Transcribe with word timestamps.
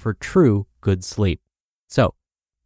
for 0.00 0.14
true 0.14 0.66
good 0.80 1.04
sleep. 1.04 1.40
So, 1.88 2.14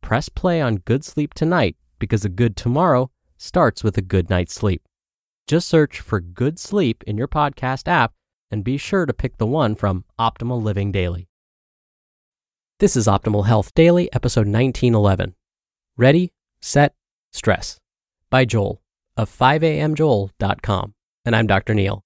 press 0.01 0.29
play 0.29 0.61
on 0.61 0.77
good 0.77 1.05
sleep 1.05 1.35
tonight 1.35 1.77
because 1.99 2.25
a 2.25 2.29
good 2.29 2.57
tomorrow 2.57 3.11
starts 3.37 3.83
with 3.83 3.99
a 3.99 4.03
good 4.03 4.31
night's 4.31 4.55
sleep. 4.55 4.83
Just 5.47 5.69
search 5.69 6.01
for 6.01 6.21
good 6.21 6.59
sleep 6.59 7.03
in 7.07 7.19
your 7.19 7.29
podcast 7.29 7.89
app 7.89 8.13
and 8.51 8.63
be 8.63 8.79
sure 8.79 9.05
to 9.05 9.13
pick 9.13 9.37
the 9.37 9.47
one 9.47 9.75
from 9.75 10.05
Optimal 10.19 10.63
Living 10.63 10.93
Daily. 10.93 11.29
This 12.79 12.97
is 12.97 13.07
Optimal 13.07 13.47
Health 13.47 13.75
Daily, 13.75 14.13
episode 14.13 14.47
1911. 14.47 15.35
Ready, 15.97 16.33
Set, 16.61 16.95
Stress 17.33 17.81
by 18.31 18.45
Joel 18.45 18.81
of 19.17 19.31
5amjoel.com. 19.31 20.95
And 21.25 21.37
I'm 21.37 21.47
Dr. 21.47 21.75
Neal. 21.75 22.05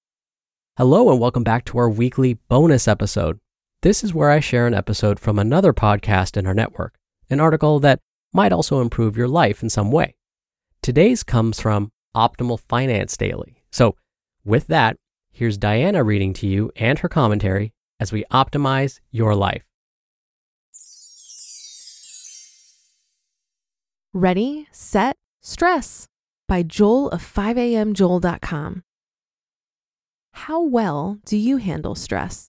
Hello, 0.77 1.11
and 1.11 1.19
welcome 1.19 1.43
back 1.43 1.65
to 1.65 1.77
our 1.77 1.89
weekly 1.89 2.35
bonus 2.35 2.87
episode. 2.87 3.39
This 3.81 4.03
is 4.03 4.13
where 4.13 4.29
I 4.29 4.41
share 4.41 4.67
an 4.67 4.73
episode 4.73 5.21
from 5.21 5.39
another 5.39 5.71
podcast 5.71 6.35
in 6.35 6.45
our 6.45 6.53
network, 6.53 6.95
an 7.29 7.39
article 7.39 7.79
that 7.79 8.01
might 8.33 8.51
also 8.51 8.81
improve 8.81 9.15
your 9.15 9.29
life 9.29 9.63
in 9.63 9.69
some 9.69 9.89
way. 9.89 10.15
Today's 10.81 11.23
comes 11.23 11.61
from 11.61 11.93
Optimal 12.13 12.59
Finance 12.59 13.15
Daily. 13.15 13.63
So, 13.71 13.95
with 14.43 14.67
that, 14.67 14.97
here's 15.31 15.57
Diana 15.57 16.03
reading 16.03 16.33
to 16.33 16.47
you 16.47 16.71
and 16.75 16.99
her 16.99 17.07
commentary 17.07 17.71
as 18.01 18.11
we 18.11 18.25
optimize 18.29 18.99
your 19.11 19.33
life. 19.33 19.63
Ready, 24.13 24.67
Set, 24.73 25.15
Stress 25.41 26.05
by 26.49 26.63
Joel 26.63 27.09
of 27.11 27.21
5amjoel.com. 27.21 28.83
How 30.33 30.61
well 30.61 31.19
do 31.23 31.37
you 31.37 31.57
handle 31.57 31.95
stress? 31.95 32.48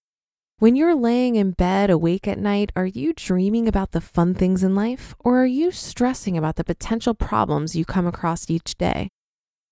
When 0.61 0.75
you're 0.75 0.93
laying 0.93 1.37
in 1.37 1.53
bed 1.53 1.89
awake 1.89 2.27
at 2.27 2.37
night, 2.37 2.71
are 2.75 2.85
you 2.85 3.13
dreaming 3.15 3.67
about 3.67 3.93
the 3.93 3.99
fun 3.99 4.35
things 4.35 4.63
in 4.63 4.75
life 4.75 5.15
or 5.17 5.41
are 5.41 5.45
you 5.47 5.71
stressing 5.71 6.37
about 6.37 6.55
the 6.55 6.63
potential 6.63 7.15
problems 7.15 7.75
you 7.75 7.83
come 7.83 8.05
across 8.05 8.47
each 8.47 8.77
day? 8.77 9.09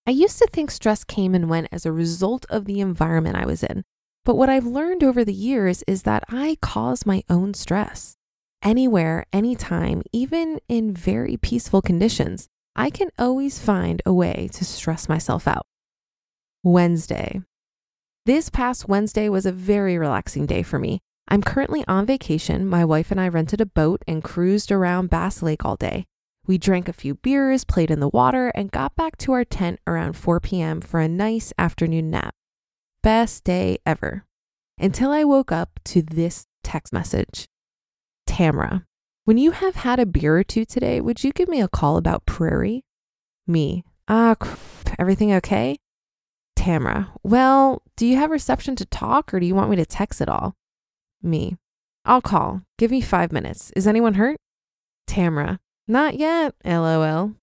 I 0.08 0.10
used 0.10 0.40
to 0.40 0.48
think 0.52 0.72
stress 0.72 1.04
came 1.04 1.36
and 1.36 1.48
went 1.48 1.68
as 1.72 1.86
a 1.86 1.92
result 1.92 2.48
of 2.50 2.66
the 2.66 2.80
environment 2.80 3.36
I 3.36 3.46
was 3.46 3.62
in, 3.62 3.84
but 4.26 4.34
what 4.34 4.50
I've 4.50 4.66
learned 4.66 5.04
over 5.04 5.24
the 5.24 5.32
years 5.32 5.84
is 5.86 6.02
that 6.10 6.24
I 6.28 6.58
cause 6.60 7.06
my 7.06 7.22
own 7.30 7.54
stress. 7.54 8.16
Anywhere, 8.64 9.28
anytime, 9.32 10.02
even 10.12 10.60
in 10.68 10.92
very 10.92 11.38
peaceful 11.38 11.84
conditions, 11.84 12.48
I 12.76 12.90
can 12.90 13.10
always 13.20 13.60
find 13.60 14.02
a 14.08 14.14
way 14.14 14.50
to 14.54 14.66
stress 14.66 15.08
myself 15.08 15.48
out. 15.48 15.68
Wednesday. 16.64 17.44
This 18.26 18.50
past 18.50 18.88
Wednesday 18.88 19.30
was 19.30 19.46
a 19.46 19.52
very 19.52 19.98
relaxing 19.98 20.46
day 20.46 20.62
for 20.62 20.78
me. 20.78 21.00
I'm 21.30 21.42
currently 21.42 21.84
on 21.88 22.06
vacation. 22.06 22.68
My 22.68 22.84
wife 22.84 23.12
and 23.12 23.20
I 23.20 23.28
rented 23.28 23.62
a 23.62 23.66
boat 23.66 24.04
and 24.08 24.24
cruised 24.24 24.72
around 24.72 25.10
Bass 25.10 25.42
Lake 25.42 25.64
all 25.64 25.76
day. 25.76 26.06
We 26.46 26.58
drank 26.58 26.88
a 26.90 26.94
few 26.94 27.16
beers, 27.16 27.64
played 27.64 27.90
in 27.90 28.00
the 28.00 28.10
water, 28.10 28.50
and 28.50 28.72
got 28.72 28.96
back 28.96 29.18
to 29.20 29.32
our 29.32 29.46
tent 29.46 29.80
around 29.88 30.14
4 30.14 30.40
p.m. 30.42 30.82
for 30.82 31.00
a 31.00 31.08
nice 31.08 31.54
afternoon 31.58 32.10
nap. 32.10 32.34
Best 33.02 33.46
day 33.46 33.78
ever. 33.86 34.26
Until 34.78 35.12
I 35.12 35.24
woke 35.24 35.52
up 35.52 35.80
to 35.86 36.02
this 36.02 36.46
text 36.64 36.92
message 36.92 37.48
Tamra, 38.28 38.86
when 39.26 39.38
you 39.38 39.52
have 39.52 39.76
had 39.76 40.00
a 40.00 40.06
beer 40.06 40.38
or 40.38 40.44
two 40.44 40.66
today, 40.66 41.00
would 41.00 41.24
you 41.24 41.32
give 41.32 41.48
me 41.48 41.62
a 41.62 41.68
call 41.68 41.98
about 41.98 42.26
Prairie? 42.26 42.84
Me, 43.48 43.84
ah, 44.08 44.36
everything 44.98 45.32
okay? 45.34 45.78
Tamra, 46.60 47.08
well, 47.24 47.82
do 47.96 48.06
you 48.06 48.18
have 48.18 48.32
reception 48.32 48.76
to 48.76 48.86
talk 48.86 49.34
or 49.34 49.40
do 49.40 49.46
you 49.46 49.56
want 49.56 49.70
me 49.70 49.78
to 49.78 49.86
text 49.86 50.20
it 50.20 50.28
all? 50.28 50.56
Me, 51.24 51.56
I'll 52.04 52.20
call. 52.20 52.64
Give 52.78 52.92
me 52.92 53.00
five 53.00 53.32
minutes. 53.32 53.72
Is 53.78 53.88
anyone 53.88 54.16
hurt? 54.16 54.36
Tamra, 55.08 55.60
not 55.88 56.20
yet, 56.20 56.54
lol. 56.66 57.36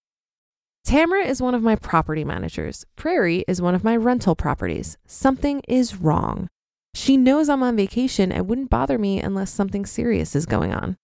Tamra 0.86 1.24
is 1.24 1.40
one 1.40 1.54
of 1.54 1.62
my 1.62 1.76
property 1.76 2.24
managers. 2.24 2.84
Prairie 2.94 3.42
is 3.48 3.62
one 3.62 3.74
of 3.74 3.82
my 3.82 3.96
rental 3.96 4.36
properties. 4.36 4.98
Something 5.06 5.62
is 5.66 5.96
wrong. 5.96 6.48
She 6.94 7.16
knows 7.16 7.48
I'm 7.48 7.62
on 7.62 7.74
vacation 7.74 8.30
and 8.30 8.46
wouldn't 8.46 8.68
bother 8.68 8.98
me 8.98 9.18
unless 9.18 9.50
something 9.50 9.86
serious 9.86 10.36
is 10.36 10.44
going 10.44 10.74
on. 10.74 10.98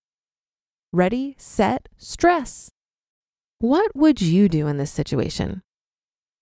Ready, 0.92 1.34
set, 1.38 1.88
stress. 1.96 2.70
What 3.58 3.96
would 3.96 4.20
you 4.20 4.50
do 4.50 4.66
in 4.66 4.76
this 4.76 4.90
situation? 4.90 5.62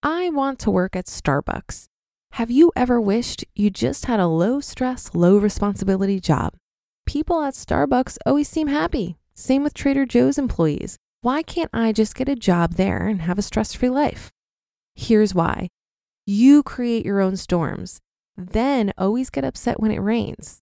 I 0.02 0.30
want 0.30 0.58
to 0.60 0.70
work 0.70 0.96
at 0.96 1.04
Starbucks. 1.04 1.84
Have 2.32 2.50
you 2.50 2.72
ever 2.74 2.98
wished 2.98 3.44
you 3.54 3.68
just 3.68 4.06
had 4.06 4.18
a 4.18 4.26
low 4.26 4.58
stress, 4.60 5.10
low 5.12 5.36
responsibility 5.36 6.18
job? 6.20 6.54
People 7.04 7.42
at 7.42 7.52
Starbucks 7.52 8.16
always 8.24 8.48
seem 8.48 8.68
happy. 8.68 9.18
Same 9.34 9.62
with 9.62 9.74
Trader 9.74 10.06
Joe's 10.06 10.38
employees. 10.38 10.96
Why 11.20 11.42
can't 11.42 11.68
I 11.74 11.92
just 11.92 12.14
get 12.14 12.30
a 12.30 12.34
job 12.34 12.76
there 12.76 13.06
and 13.08 13.20
have 13.20 13.38
a 13.38 13.42
stress 13.42 13.74
free 13.74 13.90
life? 13.90 14.30
Here's 14.94 15.34
why 15.34 15.68
you 16.24 16.62
create 16.62 17.04
your 17.04 17.20
own 17.20 17.36
storms, 17.36 18.00
then 18.38 18.94
always 18.96 19.28
get 19.28 19.44
upset 19.44 19.80
when 19.80 19.90
it 19.90 19.98
rains. 19.98 20.60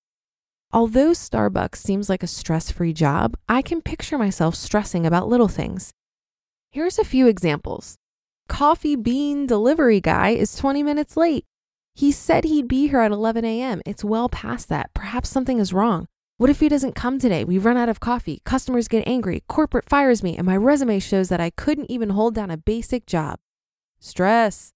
Although 0.72 1.10
Starbucks 1.10 1.76
seems 1.76 2.08
like 2.08 2.24
a 2.24 2.26
stress 2.26 2.72
free 2.72 2.92
job, 2.92 3.36
I 3.48 3.62
can 3.62 3.82
picture 3.82 4.18
myself 4.18 4.56
stressing 4.56 5.06
about 5.06 5.28
little 5.28 5.46
things. 5.46 5.92
Here's 6.72 6.98
a 6.98 7.04
few 7.04 7.28
examples 7.28 7.98
Coffee 8.48 8.96
bean 8.96 9.46
delivery 9.46 10.00
guy 10.00 10.30
is 10.30 10.56
20 10.56 10.82
minutes 10.82 11.16
late. 11.16 11.44
He 11.94 12.10
said 12.10 12.44
he'd 12.44 12.66
be 12.66 12.88
here 12.88 13.00
at 13.00 13.12
11 13.12 13.44
a.m. 13.44 13.82
It's 13.86 14.02
well 14.02 14.28
past 14.28 14.68
that. 14.68 14.92
Perhaps 14.94 15.28
something 15.28 15.58
is 15.58 15.72
wrong. 15.72 16.06
What 16.38 16.50
if 16.50 16.60
he 16.60 16.68
doesn't 16.68 16.94
come 16.94 17.18
today? 17.18 17.44
We 17.44 17.58
run 17.58 17.76
out 17.76 17.88
of 17.88 18.00
coffee, 18.00 18.40
customers 18.44 18.88
get 18.88 19.06
angry, 19.06 19.42
corporate 19.48 19.88
fires 19.88 20.22
me, 20.22 20.36
and 20.36 20.46
my 20.46 20.56
resume 20.56 20.98
shows 20.98 21.28
that 21.28 21.40
I 21.40 21.50
couldn't 21.50 21.90
even 21.90 22.10
hold 22.10 22.34
down 22.34 22.50
a 22.50 22.56
basic 22.56 23.06
job. 23.06 23.38
Stress. 24.00 24.72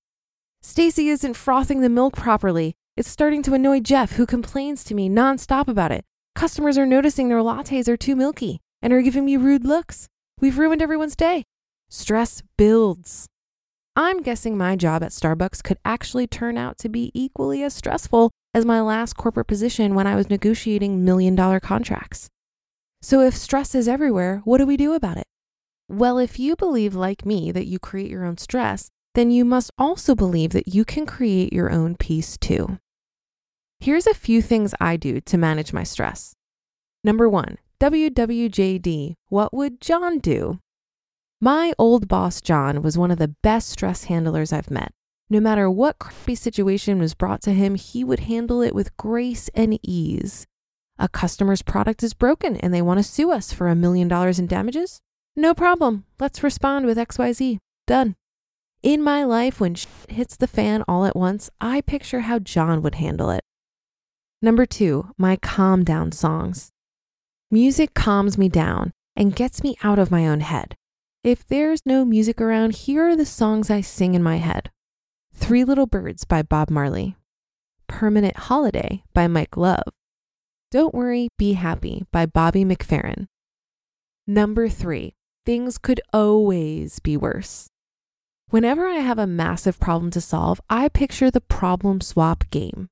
Stacy 0.61 1.09
isn't 1.09 1.35
frothing 1.35 1.81
the 1.81 1.89
milk 1.89 2.15
properly. 2.17 2.75
It's 2.97 3.09
starting 3.09 3.43
to 3.45 3.55
annoy 3.55 3.81
Jeff, 3.81 4.13
who 4.13 4.27
complains 4.27 4.85
to 4.85 4.95
me 4.95 5.09
nonstop 5.09 5.69
about 5.69 5.93
it. 5.93 6.05
Customers 6.35 6.77
are 6.77 6.87
noticing 6.87 7.29
their 7.29 7.39
lattes 7.39 7.89
are 7.89 7.97
too 7.97 8.17
milky 8.17 8.61
and 8.83 8.93
are 8.93 9.03
giving 9.03 9.25
me 9.25 9.37
rude 9.37 9.65
looks. 9.65 10.09
We've 10.41 10.59
ruined 10.59 10.83
everyone's 10.83 11.17
day. 11.17 11.45
Stress 11.89 12.43
builds. 12.57 13.29
I'm 13.95 14.23
guessing 14.23 14.57
my 14.57 14.75
job 14.75 15.03
at 15.03 15.11
Starbucks 15.11 15.63
could 15.63 15.77
actually 15.85 16.27
turn 16.27 16.57
out 16.57 16.79
to 16.79 16.89
be 16.89 17.11
equally 17.13 17.63
as 17.63 17.75
stressful 17.75 18.31
as 18.55 18.65
my 18.65 18.81
last 18.81 19.19
corporate 19.19 19.49
position 19.49 19.95
when 19.95 20.07
I 20.07 20.17
was 20.17 20.31
negotiating 20.31 21.05
million 21.05 21.35
dollar 21.35 21.61
contracts. 21.61 22.31
So 23.03 23.21
if 23.21 23.37
stress 23.37 23.75
is 23.75 23.89
everywhere, 23.89 24.41
what 24.45 24.59
do 24.59 24.67
we 24.67 24.79
do 24.79 24.95
about 24.95 25.19
it? 25.19 25.27
Well, 25.91 26.17
if 26.17 26.39
you 26.39 26.57
believe, 26.57 26.95
like 26.95 27.27
me, 27.27 27.53
that 27.53 27.67
you 27.67 27.79
create 27.79 28.11
your 28.11 28.25
own 28.25 28.39
stress, 28.39 28.89
then 29.15 29.31
you 29.31 29.45
must 29.45 29.71
also 29.77 30.15
believe 30.15 30.53
that 30.53 30.69
you 30.69 30.87
can 30.87 31.05
create 31.05 31.53
your 31.53 31.71
own 31.71 31.97
peace 31.97 32.39
too. 32.39 32.79
Here's 33.79 34.07
a 34.07 34.15
few 34.15 34.41
things 34.41 34.75
I 34.81 34.97
do 34.97 35.21
to 35.21 35.37
manage 35.37 35.75
my 35.75 35.83
stress. 35.83 36.35
Number 37.05 37.29
one, 37.29 37.59
WWJD, 37.79 39.17
what 39.29 39.53
would 39.53 39.83
John 39.83 40.19
do? 40.19 40.61
My 41.45 41.73
old 41.77 42.07
boss, 42.07 42.41
John, 42.41 42.83
was 42.83 42.97
one 42.97 43.11
of 43.11 43.19
the 43.19 43.35
best 43.43 43.69
stress 43.69 44.05
handlers 44.05 44.53
I've 44.53 44.71
met. 44.71 44.93
No 45.29 45.41
matter 45.41 45.69
what 45.69 45.99
crappy 45.99 46.37
situation 46.37 47.01
was 47.01 47.15
brought 47.15 47.43
to 47.43 47.53
him, 47.53 47.75
he 47.75 48.05
would 48.05 48.21
handle 48.21 48.63
it 48.63 48.77
with 48.77 48.97
grace 48.97 49.51
and 49.53 49.77
ease. 49.83 50.47
A 51.01 51.09
customer's 51.09 51.61
product 51.61 52.05
is 52.05 52.15
broken 52.15 52.57
and 52.59 52.73
they 52.73 52.81
want 52.81 53.01
to 53.01 53.03
sue 53.03 53.33
us 53.33 53.53
for 53.53 53.67
a 53.67 53.75
million 53.75 54.07
dollars 54.07 54.39
in 54.39 54.47
damages? 54.47 55.01
No 55.35 55.53
problem. 55.53 56.05
Let's 56.21 56.45
respond 56.45 56.87
with 56.87 56.97
XYZ. 56.97 57.59
Done. 57.89 58.15
In 58.85 59.03
my 59.03 59.25
life, 59.25 59.59
when 59.59 59.75
shit 59.75 59.91
hits 60.11 60.37
the 60.37 60.47
fan 60.47 60.85
all 60.87 61.05
at 61.05 61.17
once, 61.17 61.51
I 61.61 61.81
picture 61.81 62.21
how 62.21 62.39
John 62.39 62.83
would 62.83 62.95
handle 62.95 63.31
it. 63.31 63.43
Number 64.41 64.65
two, 64.65 65.09
my 65.19 65.35
calm 65.35 65.83
down 65.83 66.13
songs. 66.13 66.71
Music 67.51 67.95
calms 67.95 68.39
me 68.39 68.49
down 68.49 68.93
and 69.17 69.35
gets 69.35 69.65
me 69.65 69.75
out 69.83 69.99
of 69.99 70.13
my 70.13 70.29
own 70.29 70.39
head. 70.39 70.77
If 71.25 71.47
there's 71.47 71.87
no 71.87 72.05
music 72.05 72.41
around, 72.41 72.75
here 72.75 73.07
are 73.07 73.15
the 73.15 73.25
songs 73.25 73.71
I 73.71 73.81
sing 73.81 74.15
in 74.15 74.25
my 74.25 74.39
head 74.39 74.73
Three 75.33 75.63
Little 75.63 75.87
Birds 75.87 76.25
by 76.25 76.43
Bob 76.43 76.69
Marley, 76.69 77.15
Permanent 77.87 78.37
Holiday 78.37 79.05
by 79.15 79.29
Mike 79.29 79.57
Love, 79.57 79.85
Don't 80.73 80.93
Worry, 80.93 81.29
Be 81.39 81.53
Happy 81.53 82.05
by 82.11 82.27
Bobby 82.27 82.65
McFerrin. 82.65 83.29
Number 84.27 84.69
three, 84.69 85.15
things 85.47 85.79
could 85.79 86.01
always 86.13 86.99
be 86.99 87.17
worse. 87.17 87.69
Whenever 88.51 88.89
I 88.89 88.97
have 88.97 89.21
a 89.21 89.27
massive 89.27 89.79
problem 89.79 90.11
to 90.11 90.21
solve, 90.21 90.61
I 90.69 90.89
picture 90.89 91.31
the 91.31 91.41
problem 91.41 92.01
swap 92.01 92.51
game. 92.51 92.89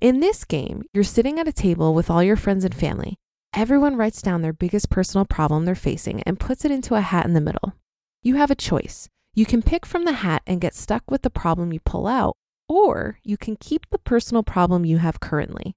In 0.00 0.20
this 0.20 0.44
game, 0.44 0.84
you're 0.94 1.04
sitting 1.04 1.38
at 1.38 1.46
a 1.46 1.52
table 1.52 1.92
with 1.92 2.08
all 2.08 2.22
your 2.22 2.36
friends 2.36 2.64
and 2.64 2.74
family. 2.74 3.18
Everyone 3.54 3.96
writes 3.96 4.20
down 4.22 4.42
their 4.42 4.52
biggest 4.52 4.90
personal 4.90 5.24
problem 5.24 5.64
they're 5.64 5.74
facing 5.74 6.22
and 6.24 6.38
puts 6.38 6.64
it 6.64 6.70
into 6.70 6.94
a 6.94 7.00
hat 7.00 7.26
in 7.26 7.32
the 7.32 7.40
middle. 7.40 7.74
You 8.22 8.36
have 8.36 8.50
a 8.50 8.54
choice. 8.54 9.08
You 9.34 9.46
can 9.46 9.62
pick 9.62 9.86
from 9.86 10.04
the 10.04 10.12
hat 10.12 10.42
and 10.46 10.60
get 10.60 10.74
stuck 10.74 11.10
with 11.10 11.22
the 11.22 11.30
problem 11.30 11.72
you 11.72 11.80
pull 11.80 12.06
out, 12.06 12.36
or 12.68 13.18
you 13.24 13.36
can 13.36 13.56
keep 13.56 13.88
the 13.90 13.98
personal 13.98 14.42
problem 14.42 14.84
you 14.84 14.98
have 14.98 15.20
currently. 15.20 15.74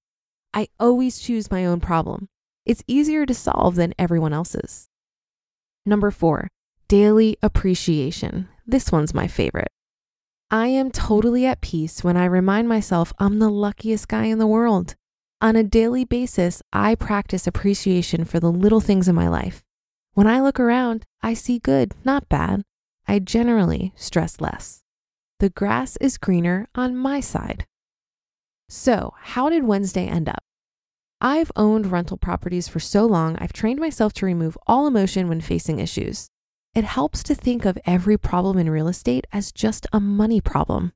I 0.53 0.68
always 0.79 1.19
choose 1.19 1.50
my 1.50 1.65
own 1.65 1.79
problem. 1.79 2.27
It's 2.65 2.83
easier 2.88 3.25
to 3.25 3.33
solve 3.33 3.75
than 3.75 3.94
everyone 3.97 4.33
else's. 4.33 4.89
Number 5.85 6.12
four, 6.12 6.50
daily 6.88 7.38
appreciation. 7.41 8.50
This 8.68 8.91
one's 8.91 9.13
my 9.13 9.27
favorite. 9.27 9.69
I 10.51 10.68
am 10.68 10.91
totally 10.91 11.45
at 11.45 11.62
peace 11.62 12.03
when 12.03 12.18
I 12.18 12.25
remind 12.25 12.68
myself 12.68 13.13
I'm 13.18 13.39
the 13.39 13.50
luckiest 13.50 14.09
guy 14.09 14.25
in 14.25 14.38
the 14.38 14.47
world. 14.47 14.95
On 15.42 15.56
a 15.56 15.64
daily 15.64 16.06
basis, 16.06 16.62
I 16.72 16.94
practice 16.94 17.48
appreciation 17.48 18.26
for 18.26 18.40
the 18.40 18.52
little 18.52 18.80
things 18.80 19.08
in 19.08 19.16
my 19.16 19.28
life. 19.28 19.64
When 20.14 20.28
I 20.28 20.40
look 20.40 20.60
around, 20.60 21.04
I 21.24 21.34
see 21.34 21.58
good, 21.58 21.96
not 22.06 22.30
bad. 22.30 22.62
I 23.08 23.18
generally 23.18 23.92
stress 23.96 24.40
less. 24.40 24.84
The 25.40 25.50
grass 25.50 25.98
is 25.98 26.20
greener 26.20 26.68
on 26.76 26.96
my 26.96 27.22
side. 27.22 27.66
So, 28.70 29.16
how 29.20 29.50
did 29.50 29.64
Wednesday 29.64 30.06
end 30.06 30.30
up? 30.30 30.44
I've 31.20 31.52
owned 31.56 31.88
rental 31.88 32.18
properties 32.18 32.68
for 32.68 32.80
so 32.80 33.08
long, 33.08 33.36
I've 33.40 33.52
trained 33.52 33.80
myself 33.80 34.14
to 34.14 34.28
remove 34.28 34.60
all 34.68 34.86
emotion 34.86 35.28
when 35.28 35.42
facing 35.42 35.80
issues. 35.80 36.28
It 36.76 36.84
helps 36.84 37.24
to 37.24 37.34
think 37.34 37.66
of 37.66 37.80
every 37.88 38.16
problem 38.16 38.60
in 38.60 38.70
real 38.70 38.88
estate 38.88 39.26
as 39.34 39.52
just 39.52 39.88
a 39.92 40.00
money 40.00 40.40
problem. 40.40 40.94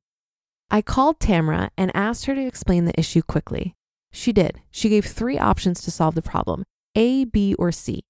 I 0.69 0.83
called 0.83 1.17
Tamra 1.17 1.69
and 1.75 1.91
asked 1.95 2.25
her 2.25 2.35
to 2.35 2.45
explain 2.45 2.85
the 2.85 2.99
issue 2.99 3.23
quickly. 3.23 3.75
She 4.15 4.31
did. 4.31 4.61
She 4.71 4.87
gave 4.87 5.05
three 5.05 5.37
options 5.37 5.81
to 5.81 5.91
solve 5.91 6.15
the 6.15 6.21
problem 6.21 6.63
A, 6.95 7.25
B, 7.25 7.53
or 7.59 7.73
C. 7.73 8.05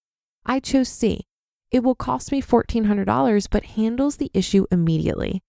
I 0.46 0.60
chose 0.60 0.88
C. 0.88 1.22
It 1.72 1.84
will 1.84 1.96
cost 1.96 2.32
me 2.32 2.44
$1,400, 2.44 3.48
but 3.50 3.66
handles 3.66 4.18
the 4.18 4.30
issue 4.32 4.68
immediately. 4.70 5.42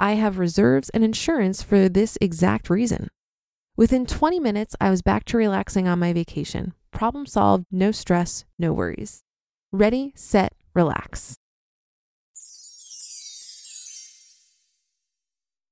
I 0.00 0.14
have 0.14 0.40
reserves 0.40 0.90
and 0.90 1.04
insurance 1.04 1.62
for 1.62 1.88
this 1.88 2.18
exact 2.20 2.68
reason. 2.68 3.06
Within 3.76 4.04
20 4.04 4.40
minutes, 4.40 4.74
I 4.80 4.90
was 4.90 5.00
back 5.00 5.24
to 5.26 5.36
relaxing 5.36 5.86
on 5.86 6.00
my 6.00 6.12
vacation. 6.12 6.74
Problem 6.90 7.24
solved, 7.24 7.66
no 7.70 7.92
stress, 7.92 8.44
no 8.58 8.72
worries. 8.72 9.22
Ready, 9.70 10.12
set, 10.16 10.54
relax. 10.74 11.36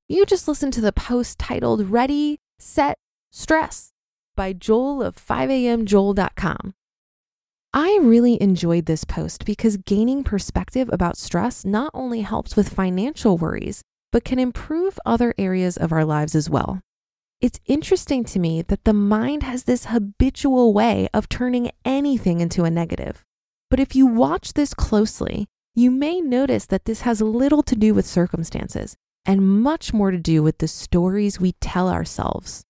You 0.07 0.25
just 0.25 0.47
listened 0.47 0.75
to 0.75 0.81
the 0.81 0.93
post 0.93 1.41
titled 1.41 1.91
Ready, 1.91 2.39
Set, 2.61 2.97
Stress 3.33 3.93
by 4.39 4.53
Joel 4.53 5.03
of 5.03 5.17
5amjoel.com. 5.17 6.73
I 7.75 7.99
really 8.01 8.41
enjoyed 8.41 8.87
this 8.87 9.03
post 9.03 9.45
because 9.45 9.77
gaining 9.79 10.23
perspective 10.23 10.89
about 10.93 11.19
stress 11.19 11.65
not 11.65 11.91
only 11.93 12.21
helps 12.21 12.55
with 12.55 12.73
financial 12.73 13.37
worries, 13.37 13.83
but 14.13 14.25
can 14.25 14.39
improve 14.39 14.97
other 15.05 15.35
areas 15.39 15.77
of 15.77 15.91
our 15.91 16.05
lives 16.05 16.37
as 16.37 16.49
well. 16.49 16.81
It's 17.41 17.59
interesting 17.67 18.23
to 18.27 18.39
me 18.39 18.63
that 18.63 18.85
the 18.85 18.93
mind 18.93 19.43
has 19.43 19.65
this 19.65 19.87
habitual 19.87 20.73
way 20.73 21.09
of 21.13 21.29
turning 21.29 21.73
anything 21.85 22.39
into 22.39 22.63
a 22.63 22.71
negative. 22.71 23.25
But 23.71 23.81
if 23.81 23.97
you 23.97 24.07
watch 24.07 24.53
this 24.53 24.73
closely, 24.73 25.47
you 25.75 25.91
may 25.91 26.21
notice 26.21 26.67
that 26.67 26.85
this 26.85 27.01
has 27.01 27.21
little 27.21 27.65
to 27.65 27.75
do 27.75 27.93
with 27.93 28.07
circumstances 28.07 28.95
and 29.27 29.63
much 29.63 29.93
more 29.93 30.13
to 30.13 30.17
do 30.17 30.45
with 30.45 30.59
the 30.59 30.69
stories 30.69 31.41
we 31.41 31.53
tell 31.61 31.89
ourselves. 31.89 32.65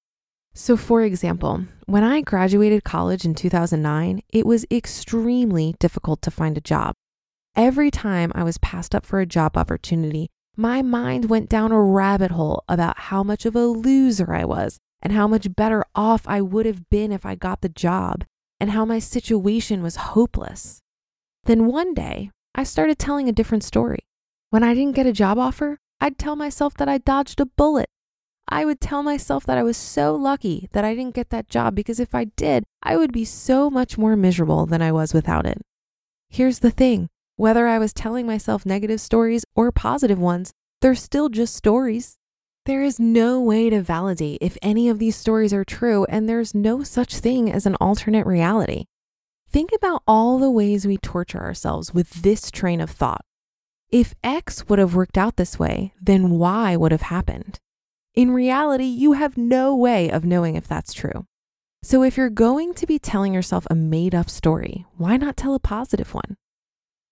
So, 0.61 0.77
for 0.77 1.03
example, 1.03 1.67
when 1.87 2.03
I 2.03 2.21
graduated 2.21 2.83
college 2.83 3.25
in 3.25 3.37
2009, 3.37 4.23
it 4.31 4.45
was 4.45 4.67
extremely 4.73 5.77
difficult 5.79 6.21
to 6.23 6.33
find 6.33 6.59
a 6.59 6.61
job. 6.61 6.97
Every 7.55 7.93
time 7.93 8.33
I 8.35 8.43
was 8.43 8.59
passed 8.59 8.93
up 8.93 9.07
for 9.07 9.21
a 9.21 9.25
job 9.25 9.57
opportunity, 9.57 10.31
my 10.57 10.83
mind 10.83 11.31
went 11.31 11.49
down 11.49 11.71
a 11.71 11.81
rabbit 11.81 12.33
hole 12.33 12.65
about 12.69 12.99
how 12.99 13.23
much 13.23 13.47
of 13.47 13.55
a 13.55 13.67
loser 13.67 14.35
I 14.35 14.45
was 14.45 14.79
and 15.01 15.13
how 15.13 15.29
much 15.29 15.55
better 15.55 15.85
off 15.95 16.27
I 16.27 16.41
would 16.41 16.67
have 16.67 16.91
been 16.91 17.13
if 17.13 17.25
I 17.25 17.37
got 17.37 17.61
the 17.61 17.69
job 17.69 18.25
and 18.59 18.73
how 18.73 18.85
my 18.85 18.99
situation 18.99 19.81
was 19.81 19.95
hopeless. 19.95 20.81
Then 21.45 21.67
one 21.67 21.95
day, 21.95 22.33
I 22.57 22.65
started 22.65 22.99
telling 22.99 23.29
a 23.29 23.33
different 23.33 23.63
story. 23.63 24.01
When 24.51 24.65
I 24.65 24.75
didn't 24.75 24.97
get 24.97 25.07
a 25.07 25.13
job 25.13 25.39
offer, 25.39 25.79
I'd 26.01 26.19
tell 26.19 26.35
myself 26.35 26.75
that 26.79 26.89
I 26.89 26.99
dodged 26.99 27.39
a 27.39 27.47
bullet 27.47 27.89
I 28.51 28.65
would 28.65 28.81
tell 28.81 29.03
myself 29.03 29.45
that 29.47 29.59
I 29.59 29.63
was 29.63 29.77
so 29.77 30.15
lucky 30.15 30.69
that 30.73 30.85
I 30.85 30.95
didn't 30.95 31.15
get 31.15 31.31
that 31.31 31.49
job 31.49 31.75
because 31.75 32.01
if 32.01 32.15
I 32.15 32.25
did, 32.25 32.65
I 32.83 32.97
would 32.97 33.13
be 33.13 33.25
so 33.25 33.69
much 33.69 33.99
more 33.99 34.17
miserable 34.17 34.65
than 34.67 34.81
I 34.81 34.91
was 34.93 35.13
without 35.13 35.47
it. 35.47 35.59
Here's 36.31 36.61
the 36.61 36.71
thing 36.71 37.09
whether 37.37 37.69
I 37.69 37.79
was 37.79 37.93
telling 37.93 38.27
myself 38.27 38.67
negative 38.67 39.01
stories 39.01 39.45
or 39.55 39.71
positive 39.71 40.19
ones, 40.19 40.53
they're 40.81 40.95
still 40.95 41.29
just 41.29 41.55
stories. 41.55 42.17
There 42.65 42.83
is 42.83 42.99
no 42.99 43.41
way 43.41 43.71
to 43.71 43.81
validate 43.81 44.39
if 44.41 44.59
any 44.61 44.89
of 44.89 44.99
these 44.99 45.17
stories 45.17 45.53
are 45.53 45.65
true, 45.65 46.05
and 46.07 46.29
there's 46.29 46.55
no 46.55 46.83
such 46.83 47.17
thing 47.17 47.51
as 47.51 47.65
an 47.65 47.77
alternate 47.77 48.27
reality. 48.27 48.85
Think 49.51 49.71
about 49.75 50.03
all 50.07 50.39
the 50.39 50.51
ways 50.51 50.87
we 50.87 50.99
torture 50.99 51.41
ourselves 51.41 51.95
with 51.95 52.23
this 52.23 52.51
train 52.51 52.81
of 52.81 52.91
thought. 52.91 53.25
If 53.91 54.15
X 54.23 54.69
would 54.69 54.79
have 54.79 54.95
worked 54.95 55.17
out 55.17 55.37
this 55.37 55.59
way, 55.59 55.95
then 56.01 56.31
Y 56.31 56.77
would 56.77 56.93
have 56.93 57.03
happened. 57.03 57.59
In 58.19 58.33
reality, 58.33 58.83
you 58.83 59.13
have 59.13 59.39
no 59.39 59.77
way 59.77 60.11
of 60.11 60.25
knowing 60.25 60.57
if 60.57 60.67
that's 60.67 60.93
true. 60.93 61.27
So 61.85 62.03
if 62.03 62.17
you're 62.17 62.31
going 62.31 62.75
to 62.75 62.85
be 62.85 62.99
telling 62.99 63.33
yourself 63.33 63.65
a 63.71 63.77
made 63.77 64.13
up 64.13 64.29
story, 64.29 64.85
why 64.97 65.17
not 65.17 65.37
tell 65.37 65.55
a 65.55 65.61
positive 65.61 66.13
one? 66.13 66.37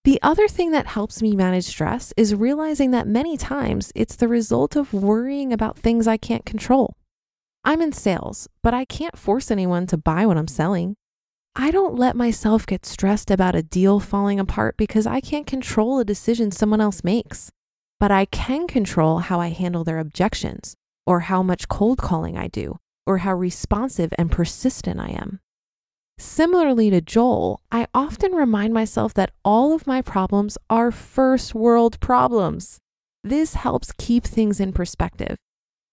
The 0.02 0.18
other 0.20 0.48
thing 0.48 0.72
that 0.72 0.88
helps 0.88 1.22
me 1.22 1.36
manage 1.36 1.66
stress 1.66 2.12
is 2.16 2.34
realizing 2.34 2.90
that 2.90 3.06
many 3.06 3.36
times 3.36 3.92
it's 3.94 4.16
the 4.16 4.26
result 4.26 4.74
of 4.74 4.92
worrying 4.92 5.52
about 5.52 5.78
things 5.78 6.08
I 6.08 6.16
can't 6.16 6.44
control. 6.44 6.96
I'm 7.62 7.80
in 7.80 7.92
sales, 7.92 8.48
but 8.64 8.74
I 8.74 8.84
can't 8.84 9.16
force 9.16 9.52
anyone 9.52 9.86
to 9.86 9.96
buy 9.96 10.26
what 10.26 10.36
I'm 10.36 10.48
selling. 10.48 10.96
I 11.54 11.70
don't 11.70 11.94
let 11.94 12.16
myself 12.16 12.66
get 12.66 12.84
stressed 12.84 13.30
about 13.30 13.54
a 13.54 13.62
deal 13.62 14.00
falling 14.00 14.40
apart 14.40 14.76
because 14.76 15.06
I 15.06 15.20
can't 15.20 15.46
control 15.46 16.00
a 16.00 16.04
decision 16.04 16.50
someone 16.50 16.80
else 16.80 17.04
makes. 17.04 17.52
But 18.00 18.10
I 18.10 18.24
can 18.24 18.66
control 18.66 19.20
how 19.20 19.38
I 19.38 19.50
handle 19.50 19.84
their 19.84 20.00
objections 20.00 20.74
or 21.06 21.20
how 21.20 21.42
much 21.42 21.68
cold 21.68 21.98
calling 21.98 22.36
I 22.36 22.48
do, 22.48 22.78
or 23.06 23.18
how 23.18 23.34
responsive 23.34 24.12
and 24.18 24.30
persistent 24.30 25.00
I 25.00 25.10
am. 25.10 25.40
Similarly 26.18 26.90
to 26.90 27.00
Joel, 27.00 27.60
I 27.70 27.86
often 27.94 28.32
remind 28.32 28.72
myself 28.72 29.12
that 29.14 29.32
all 29.44 29.74
of 29.74 29.86
my 29.86 30.00
problems 30.02 30.56
are 30.70 30.90
first 30.90 31.54
world 31.54 32.00
problems. 32.00 32.78
This 33.22 33.54
helps 33.54 33.92
keep 33.92 34.24
things 34.24 34.60
in 34.60 34.72
perspective. 34.72 35.36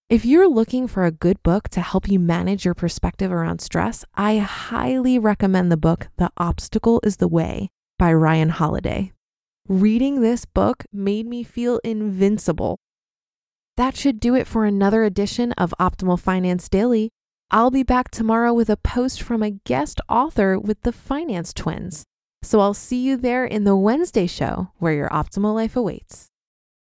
If 0.09 0.25
you're 0.25 0.49
looking 0.49 0.87
for 0.87 1.05
a 1.05 1.11
good 1.11 1.41
book 1.43 1.69
to 1.69 1.81
help 1.81 2.07
you 2.07 2.19
manage 2.19 2.65
your 2.65 2.73
perspective 2.73 3.31
around 3.31 3.59
stress, 3.59 4.05
I 4.15 4.37
highly 4.37 5.17
recommend 5.17 5.71
the 5.71 5.77
book 5.77 6.09
The 6.17 6.29
Obstacle 6.37 7.01
is 7.03 7.17
the 7.17 7.27
Way 7.27 7.69
by 7.97 8.13
Ryan 8.13 8.49
Holiday. 8.49 9.11
Reading 9.67 10.21
this 10.21 10.45
book 10.45 10.85
made 10.91 11.25
me 11.25 11.43
feel 11.43 11.79
invincible. 11.83 12.77
That 13.75 13.97
should 13.97 14.19
do 14.19 14.35
it 14.35 14.45
for 14.45 14.65
another 14.65 15.03
edition 15.03 15.51
of 15.53 15.73
Optimal 15.79 16.19
Finance 16.19 16.69
Daily. 16.69 17.09
I'll 17.49 17.71
be 17.71 17.81
back 17.81 18.11
tomorrow 18.11 18.53
with 18.53 18.69
a 18.69 18.77
post 18.77 19.21
from 19.21 19.41
a 19.41 19.49
guest 19.49 19.99
author 20.07 20.59
with 20.59 20.81
the 20.81 20.91
Finance 20.91 21.53
Twins. 21.53 22.03
So 22.43 22.59
I'll 22.59 22.75
see 22.75 23.01
you 23.01 23.17
there 23.17 23.45
in 23.45 23.63
the 23.63 23.75
Wednesday 23.75 24.27
show 24.27 24.69
where 24.77 24.93
your 24.93 25.09
optimal 25.09 25.55
life 25.55 25.75
awaits. 25.75 26.27